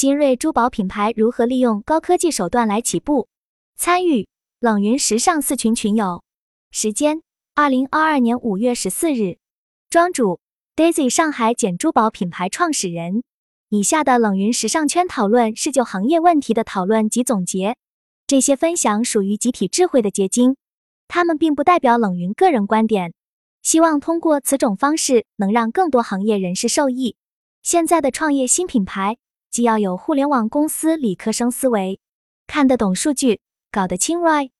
[0.00, 3.26] 新锐珠宝品牌如何利用高科技手段来起步？
[3.76, 4.28] 参与
[4.60, 6.22] 冷云时尚四群群友，
[6.70, 7.20] 时间：
[7.56, 9.38] 二零二二年五月十四日。
[9.90, 10.38] 庄主
[10.76, 13.24] ：Daisy，上海简珠宝品牌创始人。
[13.70, 17.76] 以下的冷云时尚圈讨论是就行业问题的讨论及总结，
[18.28, 20.54] 这些分享属于集体智慧的结晶，
[21.08, 23.14] 他们并不代表冷云个人观点。
[23.62, 27.16] 希望通过此种方式能让更多行业人士受益。
[27.64, 29.18] 现在的创业新品牌，
[29.50, 32.00] 既要有互联网公司理科生思维，
[32.46, 33.40] 看得懂数据，
[33.70, 34.50] 搞得清 right，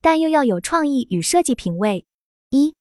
[0.00, 2.06] 但又要有创意与设计品味。
[2.50, 2.74] 一、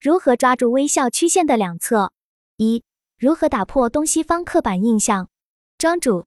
[0.00, 2.12] 如何抓住微笑曲线的两侧？
[2.56, 2.82] 一。
[3.20, 5.28] 如何打破东西方刻板印象？
[5.76, 6.26] 庄主，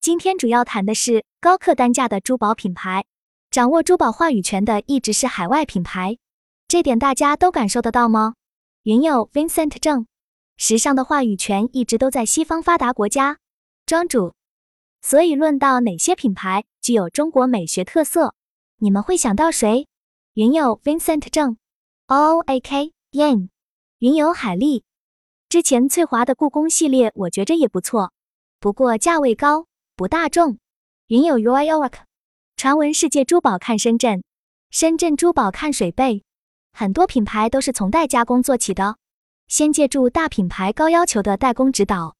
[0.00, 3.04] 今天主要谈的是高客单价的珠宝品牌。
[3.48, 6.18] 掌握珠宝话语权的一直是海外品牌，
[6.66, 8.34] 这点大家都感受得到吗？
[8.82, 10.08] 云友 Vincent 正，
[10.56, 13.38] 时尚的话语权一直都在西方发达国家。
[13.86, 14.34] 庄主，
[15.00, 18.34] 所以论到哪些品牌具有中国美学特色，
[18.78, 19.86] 你们会想到谁？
[20.34, 21.56] 云友 Vincent 正
[22.08, 23.48] ，O A K Yan，
[23.98, 24.82] 云友海丽。
[25.48, 28.10] 之前翠华的故宫系列，我觉着也不错，
[28.58, 30.58] 不过价位高，不大众。
[31.06, 31.98] 云有 Royal Oak，
[32.56, 34.24] 传闻世界珠宝看深圳，
[34.68, 36.24] 深圳珠宝看水贝，
[36.72, 38.96] 很多品牌都是从代加工做起的，
[39.46, 42.15] 先借助大品牌高要求的代工指导，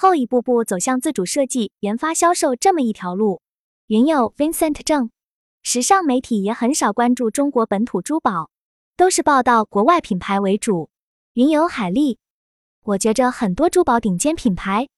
[0.00, 3.42] 后一步步走向自主设计、研发、销售这么一条路。
[3.88, 5.10] 云有 Vincent 正，
[5.64, 8.48] 时尚媒体也很少关注中国本土珠宝，
[8.96, 10.88] 都是报道国外品牌为主。
[11.32, 12.20] 云有海丽。
[12.84, 14.88] 我觉着很多珠宝顶尖品牌，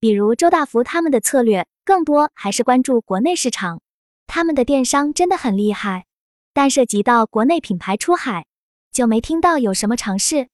[0.00, 3.80] 比如周大福，他们的策略更多还是关注国内市场，
[4.26, 6.06] 他们的电商真的很厉害。
[6.52, 8.44] 但涉及到国内品牌出海，
[8.90, 10.48] 就没听到有什么尝试。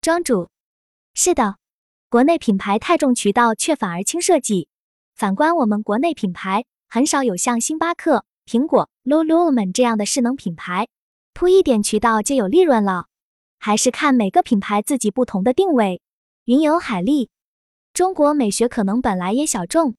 [0.00, 0.48] 庄主，
[1.12, 1.58] 是的，
[2.10, 4.66] 国内品牌太重渠道，却反而轻设计。
[5.14, 10.88] 反观我们国内品牌，很少有像星巴克、苹果、Lululemon 这样的势能品牌，
[11.34, 13.06] 铺一点渠道就有利润了。
[13.60, 16.02] 还是看每个品牌自己不同的定位。
[16.46, 17.30] 云游海丽，
[17.94, 19.94] 中国美学可能本来也小众，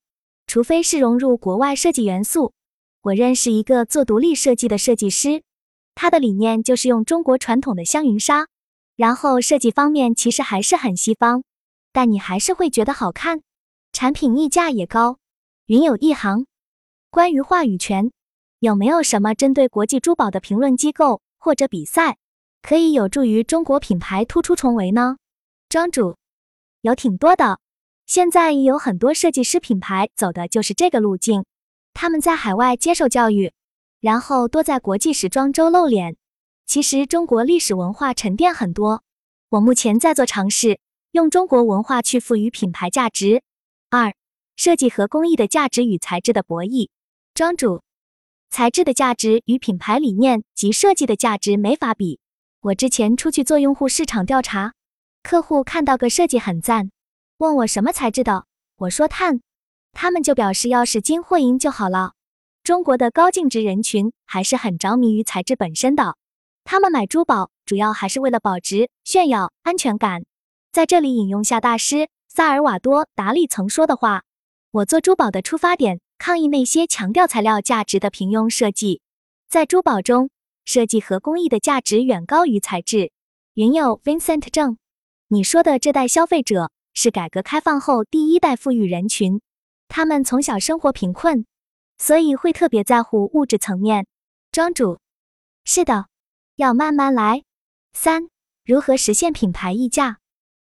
[0.47, 2.51] 除非是融入国外设计元素。
[3.03, 5.43] 我认识一个做独立设计的设计师，
[5.95, 8.47] 他的理念就是用中国传统的香云纱，
[8.97, 11.45] 然后设计方面其实还是很西方，
[11.91, 13.41] 但你还是会觉得好看，
[13.91, 15.17] 产品溢价也高。
[15.65, 16.45] 云有一行，
[17.09, 18.11] 关于话语权，
[18.59, 22.17] 有没有什么针对国际珠宝的评论机构或者比赛，
[22.61, 25.17] 可以有助于中国品牌突出重围呢？
[25.69, 26.17] 庄主。
[26.81, 27.59] 有挺多的，
[28.07, 31.45] 现在也有很多设计师品牌走的就是这个路径。
[31.93, 33.53] 他们在海外接受教育，
[33.99, 36.15] 然后多在国际时装周露脸。
[36.65, 39.03] 其实中国历史文化沉淀很多，
[39.49, 40.79] 我目前在做尝试，
[41.11, 43.43] 用中国文化去赋予品牌价值。
[43.89, 44.13] 二、
[44.55, 46.89] 设计和工艺的价值与材质的博弈。
[47.33, 47.81] 庄主，
[48.49, 52.19] 材质的价值与品牌理念及设计的价值没法比。
[52.61, 54.73] 我之前出去做用户市场调查。
[55.21, 56.91] 客户看到个设计很赞，
[57.37, 58.45] 问我什么材质的，
[58.77, 59.41] 我说碳，
[59.91, 62.13] 他们就表示要是金或银就好了。
[62.63, 66.15] 中国的高净值人群还是很着迷于材质本身的，
[66.63, 70.23] 他们买珠宝主要还是为了保值、炫耀、安全感。
[70.71, 74.23] 在这里引用下大师萨尔瓦多·达利曾说的话
[74.71, 79.01] ：“我做珠宝的出发点，抗议那些强调材料价值的平庸设计。
[79.49, 80.29] 在珠宝中，
[80.63, 83.11] 设计和工艺的价值远高于材质。”
[83.55, 84.77] 云友 Vincent 正。
[85.27, 89.41] 你说的这代消费者是改革开放后第一代富裕人群，
[89.89, 91.45] 他们从小生活贫困，
[91.97, 94.07] 所以会特别在乎物质层面。
[94.53, 94.99] 庄主，
[95.65, 96.05] 是的，
[96.55, 97.43] 要慢慢来。
[97.91, 98.29] 三，
[98.63, 100.19] 如何实现品牌溢价？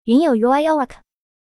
[0.09, 0.89] 云有 Royal Oak，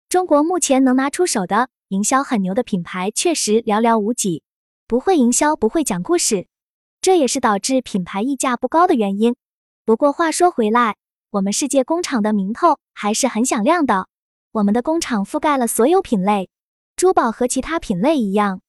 [0.10, 4.42] 中国目前能拿出手的营销很牛的品牌确实寥寥无几，
[4.88, 6.48] 不会营销，不会讲故事，
[7.00, 9.36] 这也是导致品牌溢价不高的原因。
[9.86, 10.96] 不过话说回来。
[11.30, 14.08] 我们世界工厂的名头还是很响亮的。
[14.52, 16.50] 我们的工厂覆盖了所有品类，
[16.96, 18.62] 珠宝和其他品类一样，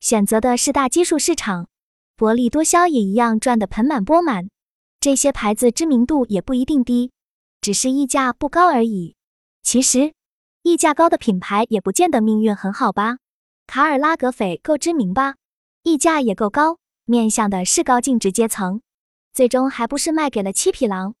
[0.00, 1.68] 选择的是大基数市场，
[2.16, 4.48] 薄利多销也一样赚得盆满钵满。
[4.98, 7.12] 这些牌子知名度也不一定低，
[7.60, 9.14] 只是溢价不高而已。
[9.62, 10.12] 其实，
[10.62, 13.18] 溢价高的品牌也不见得命运很好吧？
[13.66, 15.36] 卡尔拉格斐够知名吧？
[15.82, 18.82] 溢价也够高，面向的是高净值阶层，
[19.32, 21.14] 最终还不是卖给了七匹狼？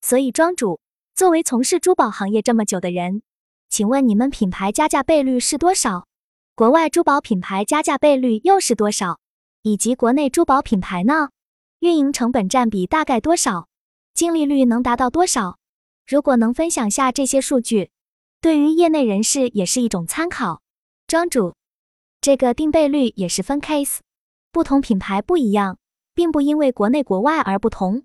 [0.00, 0.80] 所以，庄主
[1.14, 3.22] 作为从事珠宝行业这么久的人，
[3.68, 6.06] 请问你们品牌加价倍率是多少？
[6.54, 9.18] 国外珠宝品牌加价倍率又是多少？
[9.62, 11.30] 以及国内珠宝品牌呢？
[11.80, 13.68] 运营成本占比大概多少？
[14.14, 15.58] 净利率能达到多少？
[16.08, 17.90] 如果能分享下这些数据，
[18.40, 20.62] 对于业内人士也是一种参考。
[21.06, 21.54] 庄主，
[22.22, 23.98] 这个定倍率也是分 case，
[24.50, 25.76] 不同品牌不一样，
[26.14, 28.04] 并不因为国内国外而不同。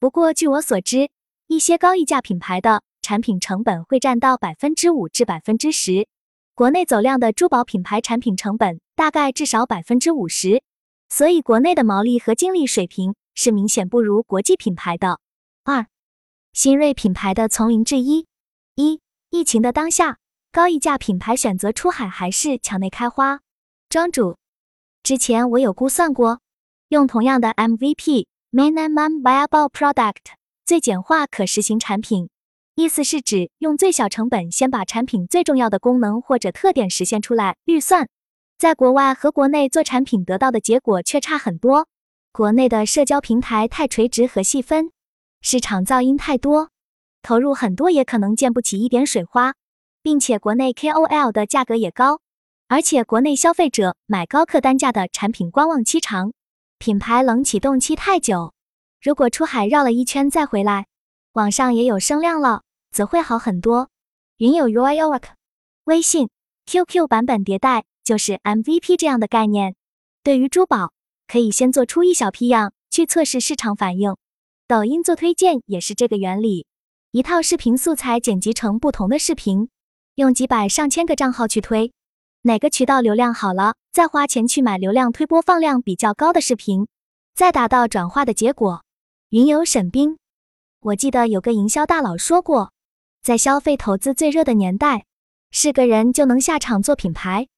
[0.00, 1.10] 不过据我所知，
[1.46, 6.08] 一些高溢价品牌的产品成本会占到百分之五至百分之十，
[6.56, 10.60] 国内走量的珠宝品牌产品成本大概至少百分之五十，
[11.08, 15.20] 所以国内的毛利和净利水平是明显不如国际品牌的。
[15.62, 15.86] 二，
[16.54, 18.28] 新锐品牌的从零至一。
[18.76, 20.18] 一，疫情的当下，
[20.52, 23.40] 高溢价品牌选择出海还是墙内开花？
[23.88, 24.36] 庄主，
[25.02, 26.38] 之前我有估算过，
[26.90, 30.14] 用同样的 MVP Minimum Viable Product
[30.64, 32.30] 最简化可实行产品，
[32.76, 37.56] 意思是指用最小成本先把产品最重要的功能或者特点实现出来。
[37.64, 38.08] 预算
[38.56, 41.88] 在国外和国内做产品得到的结果却差很多。
[42.30, 44.92] 国内的社交平台太垂直和细分，
[45.46, 46.70] 市场噪音太多，
[47.20, 49.52] 投入很多也可能溅不起一点水花，
[50.02, 52.22] 并且国内 KOL 的价格也高。
[52.66, 56.32] 而且国内消费者买高客单价的产品观望期长，
[56.78, 58.54] 品牌冷启动期太久。
[59.02, 60.86] 如果出海绕了一圈再回来，
[61.34, 63.90] 网上也有声量了，则会好很多。
[64.38, 65.24] 云有 Royal Work，
[65.84, 66.30] 微信、
[66.64, 69.76] QQ 版本迭代就是 MVP 这样的概念。
[70.22, 70.94] 对于珠宝，
[71.28, 74.16] 可以先做出一小批样去测试市场反应。
[74.66, 76.66] 抖音做推荐也是这个原理，
[77.10, 79.68] 一套视频素材剪辑成不同的视频，
[80.14, 81.92] 用几百上千个账号去推。
[82.40, 86.88] 哪个渠道流量好了，再花钱去买流量推播放量比较高的视频，
[87.34, 88.82] 再达到转化的结果。
[89.28, 90.16] 云游沈冰，
[90.80, 92.72] 我记得有个营销大佬说过，
[93.22, 95.04] 在消费投资最热的年代，
[95.50, 97.48] 是个人就能下场做品牌，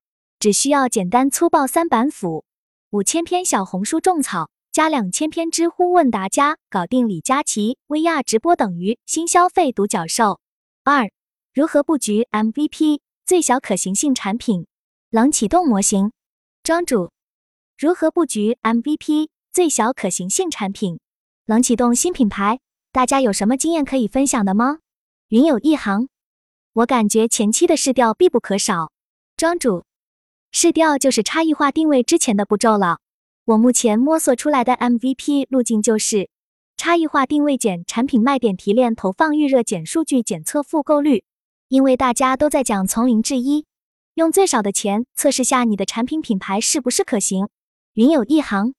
[0.40, 2.44] 只需要简单粗暴三板斧，
[2.90, 10.38] 五千篇小红书种草加两千篇知乎问答加搞定李佳琦 VR 直播等于新消费独角兽。
[10.84, 11.11] 二，
[11.55, 14.67] 如何布局 MVP 最小可行性产品？
[15.08, 16.12] 冷启动模型，
[16.62, 17.11] 庄主
[17.78, 21.00] 如何布局 MVP 最小可行性产品？
[21.46, 22.61] 冷启动新品牌，
[22.93, 24.81] 大家有什么经验可以分享的吗？
[25.28, 26.11] 云有一行，
[26.75, 28.93] 我感觉前期的试调必不可少。
[29.38, 29.87] 庄主，
[30.52, 32.99] 试调就是差异化定位之前的步骤了。
[33.46, 36.28] 我目前摸索出来的 MVP 路径就是
[36.76, 41.22] 差异化定位减产品卖点提炼投放预热减数据检测复购率，
[41.69, 43.64] 因为大家都在讲从零至一。
[44.14, 47.48] 用最少的钱测试下你的产品品牌是不是可行。
[47.94, 48.75] 云有一行，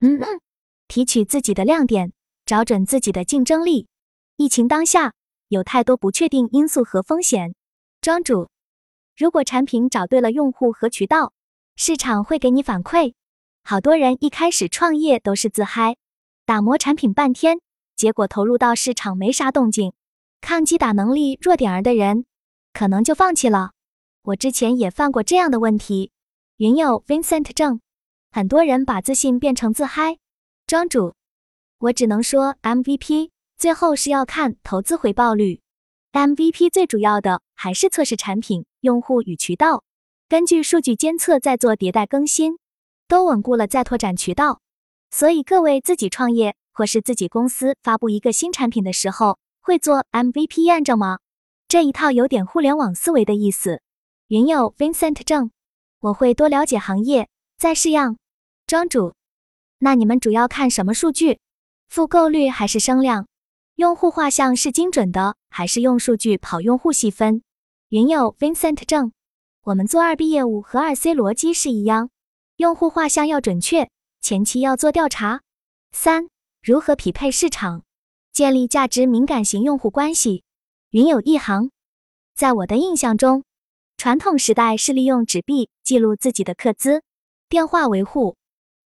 [0.00, 0.40] 嗯嗯，
[0.88, 2.14] 提取自己的亮点，
[2.46, 3.88] 找准自己的竞争力。
[4.38, 5.12] 疫情当下
[5.48, 7.54] 有太多不确定因素和风险。
[8.00, 8.48] 庄主，
[9.18, 11.34] 如果产品找对了用户和渠道，
[11.76, 13.12] 市场会给你反馈。
[13.70, 15.96] 好多人一开始创业都是自嗨，
[16.46, 17.60] 打磨产品半天，
[17.96, 19.92] 结果投入到市场没啥动静，
[20.40, 22.24] 抗击打能力弱点儿的人，
[22.72, 23.72] 可能就放弃了。
[24.22, 26.12] 我之前也犯过这样的问题。
[26.56, 27.82] 云友 Vincent 正，
[28.30, 30.16] 很多人把自信变成自嗨。
[30.66, 31.14] 庄主，
[31.78, 33.28] 我只能说 MVP
[33.58, 35.60] 最后是要看投资回报率。
[36.12, 39.84] MVP 最主要的还是测试产品、用户与渠道，
[40.26, 42.58] 根据数据监测再做迭代更新，
[43.08, 44.60] 都稳固了再拓展渠道。
[45.10, 51.18] 所以各位自己创业或是自己公司发布一个新产品的时候，会做 MVP 验证吗？
[51.66, 53.82] 这一套有点互联网思维的意思。
[54.28, 55.50] 云友 Vincent 正，
[56.00, 58.16] 我会多了解行业，再试样。
[58.66, 59.14] 庄主，
[59.78, 61.38] 那你们主要看什么数据？
[61.88, 63.26] 复购率还是声量？
[63.76, 67.42] 用户画像是精准的，还是用数据跑用户细分？
[67.88, 69.12] 云友 Vincent 正，
[69.62, 72.10] 我们做二 B 业务和二 C 逻辑是一样，
[72.58, 73.88] 用户画像要准确，
[74.20, 75.42] 前期要做调查。
[75.92, 76.26] 三，
[76.60, 77.84] 如何匹配市场，
[78.32, 80.42] 建立价值敏感型用户关系？
[80.90, 81.70] 云有一行，
[82.34, 83.44] 在我的印象中。
[83.96, 87.04] 传统时代是利用纸币记录自己的客资、
[87.48, 88.36] 电话维护，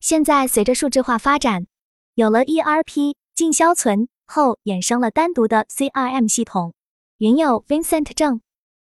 [0.01, 1.67] 现在随着数字化发展，
[2.15, 6.75] 有了 ERP 进销存后，衍生了单独的 CRM 系统。
[7.17, 8.43] 云有 Vincent 正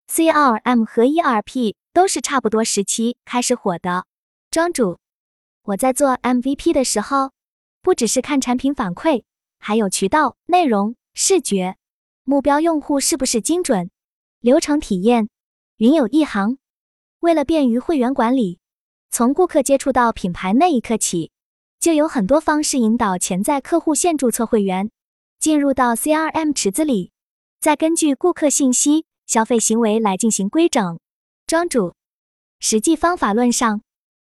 [0.08, 4.06] ，CRM 和 ERP 都是差不多时期开始火的。
[4.56, 4.98] 庄主，
[5.64, 7.32] 我在做 MVP 的时候，
[7.82, 9.22] 不只是看产品反馈，
[9.58, 11.76] 还有渠道、内容、视觉、
[12.24, 13.90] 目标用户是不是精准、
[14.40, 15.28] 流程体验。
[15.76, 16.56] 云有一行，
[17.20, 18.58] 为了便于会员管理，
[19.10, 21.32] 从顾客接触到品牌那一刻起，
[21.78, 24.90] 就有很多方式引导潜在客户先注册会员，
[25.38, 27.12] 进入到 CRM 池子里，
[27.60, 30.98] 再根据顾客信息、消费行为来进行规整。
[31.46, 31.94] 庄主，
[32.58, 33.82] 实际方法论上，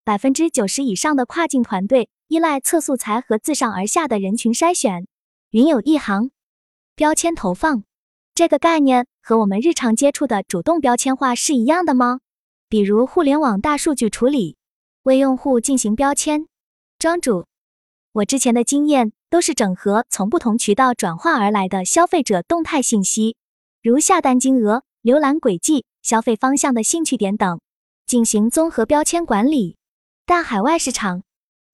[0.09, 5.07] 百分之九十以上的跨境团队依赖测素材和自上而下的人群筛选。
[5.51, 6.31] 云有一行，
[6.97, 7.85] 标签投放。
[8.35, 12.21] 这个概念和我们日常接触的主动标签化是一样的吗？
[12.71, 14.57] 比如互联网大数据处理，
[15.03, 16.47] 为用户进行标签。
[16.99, 17.45] 庄主，
[18.13, 23.37] 我之前的经验都是整合从不同渠道转化而来的消费者动态信息，
[23.83, 27.61] 如下单金额、浏览轨迹、消费方向的兴趣点等，
[28.07, 29.77] 进行综合标签管理。
[30.29, 31.23] 但海外市场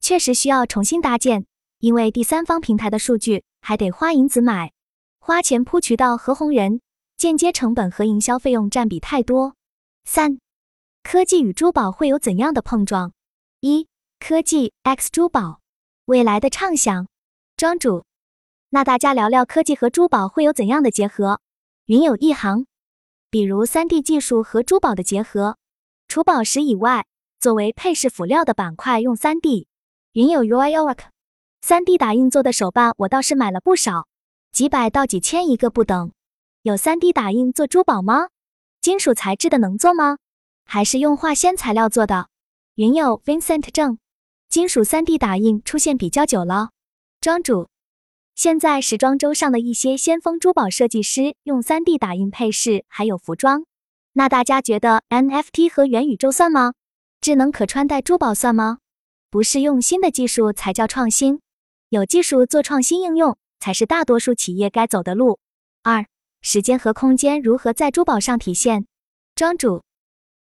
[0.00, 1.44] 确实需要重新搭建，
[1.80, 4.73] 因为第三方平台的数据还得花银子买，
[5.18, 6.80] 花钱铺渠道和红人。
[7.16, 9.56] 间接成本和营销费用占比太多。
[10.04, 10.38] 三、
[11.02, 13.12] 科技与珠宝会有怎样的碰撞？
[13.58, 13.88] 一、
[14.20, 15.61] 科技 X 珠宝
[16.04, 17.08] 未来的畅想。
[17.56, 18.04] 庄主，
[18.70, 21.40] 那大家聊聊科技和珠宝会有怎样的结合？
[21.87, 22.66] 云有一行，
[23.30, 25.56] 比如 3D 技术和珠宝的结合。
[26.06, 27.04] 除宝石以外，
[27.44, 29.66] 作为配饰辅料的板块用 3D。
[30.12, 34.06] 云有 UI/UX，3D 打印做的手办我倒是买了不少，
[34.50, 36.10] 几百到几千一个不等。
[36.62, 38.28] 有 3D 打印做珠宝吗？
[38.80, 40.16] 金属材质的能做吗？
[40.64, 42.28] 还是用化纤材料做的？
[42.76, 43.98] 云友 Vincent 正，
[44.48, 46.70] 金属 3D 打印出现比较久了。
[47.20, 47.68] 庄主，
[48.34, 53.66] 现在时装周上的一些先锋珠宝设计师用 3D 打印配饰，还有服装。
[54.14, 56.72] 那大家觉得 NFT 和元宇宙算吗？
[57.25, 58.81] 智能可穿戴珠宝算吗？
[59.31, 61.40] 不是用新的技术才叫创新，
[61.88, 65.38] 有技术做创新应用才是大多数企业该走的路。
[65.83, 66.04] 二。
[66.43, 68.85] 时间和空间如何在珠宝上体现？
[69.35, 69.85] 庄主，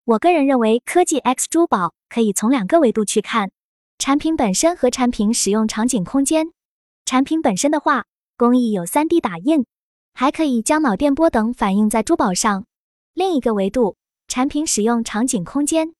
[0.07, 3.51] 我个人认为科技 X 珠宝可以从两个维度去看：
[3.99, 6.51] 产品本身和产品使用场景空间。
[7.05, 8.07] 产品本身的话，
[8.39, 9.67] 工艺有 3D 打印，
[10.15, 12.65] 还可以将脑电波等反映在珠宝上。
[13.13, 15.93] 另一个维度，产品使用场景空间，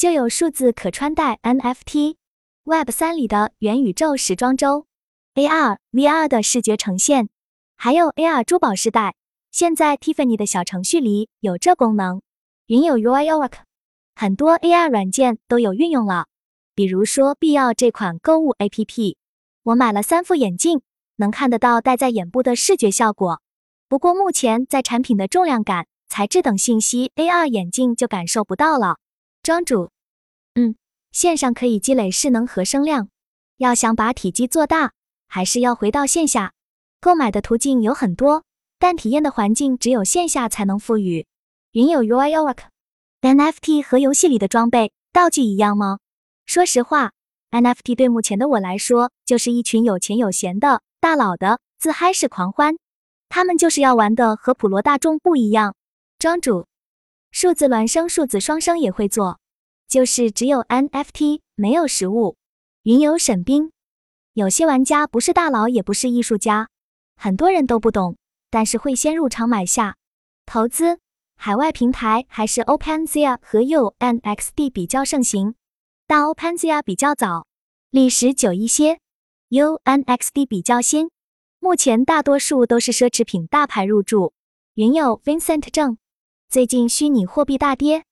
[0.00, 2.16] 就有数字可穿戴 NFT、
[2.64, 4.86] Web 三里的元宇宙时装周、
[5.34, 7.28] AR、VR 的视觉呈现，
[7.76, 9.14] 还有 AR 珠宝时代。
[9.50, 12.22] 现在 Tiffany 的小程序里有这功能，
[12.64, 13.50] 云有 UI/UX，
[14.14, 16.28] 很多 AR 软件都有运用了。
[16.74, 19.16] 比如说必要这款购物 APP，
[19.64, 20.80] 我买了三副眼镜，
[21.16, 23.42] 能看得到戴在眼部的视觉效果。
[23.86, 28.96] 不过目前在产品的重量感、材质等信息，AR 眼镜就感受不到了。
[29.42, 29.90] 庄主，
[30.54, 30.76] 嗯，
[31.12, 33.08] 线上可以积累势能和声量，
[33.56, 34.92] 要想把体积做大，
[35.28, 36.52] 还是要回到线下。
[37.00, 38.44] 购买的途径有很多。
[38.82, 41.26] 但体验的环境只有线下才能赋予。
[41.72, 45.98] 云有 UI/UX，NFT 和游戏里的装备道具一样吗？
[46.46, 47.12] 说实话
[47.50, 52.78] ，NFT 对目前的我来说，就是一群有钱有闲的大佬的自嗨式狂欢。
[53.28, 55.74] 他们就是要玩的和普罗大众不一样。
[56.18, 56.66] 庄主，
[57.30, 59.38] 数字孪生、数字双生也会做，
[59.88, 62.36] 就是只有 NFT 没有实物。
[62.82, 63.72] 云有沈冰，
[64.32, 66.68] 有些玩家不是大佬，也不是艺术家，
[67.16, 68.16] 很多人都不懂。
[68.52, 69.96] 但是会先入场买下，
[70.44, 70.98] 投资
[71.36, 75.54] 海外平台还是 OpenSea 和 UNXD 比较盛行，
[76.08, 77.46] 但 OpenSea 比较早，
[77.90, 78.98] 历史久一些
[79.50, 81.10] ，UNXD 比较新。
[81.60, 84.32] 目前大多数都是奢侈品大牌入驻。
[84.74, 85.98] 云友 Vincent 正，
[86.50, 88.02] 最近虚拟货币大跌，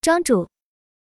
[0.00, 0.46] 庄主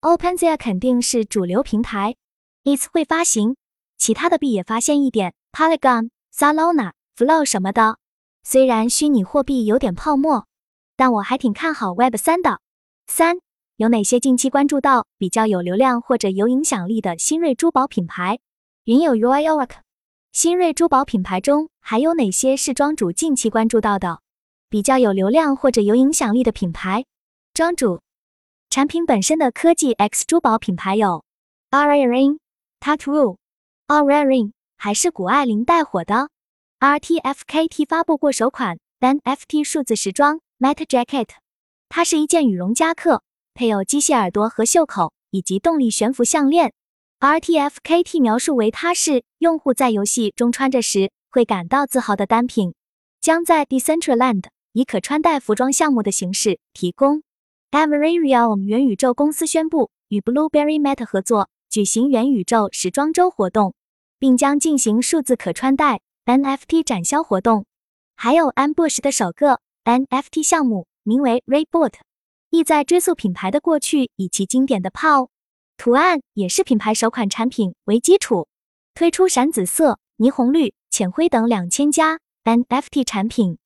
[0.01, 2.15] OpenSea 肯定是主流平台
[2.63, 3.55] ，ETH 会发行，
[3.97, 7.97] 其他的币也发现一点，Polygon、Solana、Flow 什么的。
[8.43, 10.45] 虽然虚拟货币有点泡沫，
[10.95, 12.59] 但我还挺看好 Web 三的。
[13.07, 13.39] 三
[13.77, 18.37] 有哪些近期关注到比较有流量或者有影响力的新锐珠宝品牌？
[18.83, 19.71] 云有 UIOAK
[20.31, 24.19] 新锐珠宝品牌中还有哪些是庄主近期关注到的
[24.75, 27.05] 比较有流量或者有影响力的品牌？
[27.53, 28.01] 庄主
[28.69, 31.23] 产品本身的科技 X 珠宝品牌有
[31.69, 32.39] a r a r i n、
[32.81, 33.37] Tattoo、
[33.87, 36.27] a r a r i n 还是谷爱凌带火的
[36.81, 41.29] ？RTFKT 发布过首款 NFT 数字时装 Meta Jacket，
[41.87, 46.73] 它是一件羽绒夹克，配有机械耳朵和袖口，以及动力悬浮项链。
[47.21, 52.73] RTFKT 描述为它是用户在游戏中穿着时会感到自豪的单品，
[53.21, 54.43] 将在 Decentraland
[54.75, 57.23] 以可穿戴服装项目的形式提供。
[57.71, 63.73] Every Realm 元宇宙公司宣布与 Blueberry Meta 合作，举行元宇宙时装周活动，
[64.19, 66.01] 并将进行数字可穿戴。
[66.25, 67.67] NFT 展销活动，
[68.15, 71.93] 还有 Ambush 的首个 NFT 项目，名为 Reboot，
[72.49, 75.29] 意在追溯品牌的过去以其经典的 POW
[75.77, 78.47] 图案，也是品牌首款产品为基础，
[78.95, 83.59] 推出闪紫色、霓虹绿、浅灰等两千家 NFT 产品。